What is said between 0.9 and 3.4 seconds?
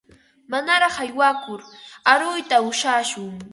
aywakur aruyta ushashun.